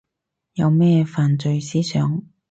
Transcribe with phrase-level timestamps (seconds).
[0.53, 2.23] 有咩犯罪思想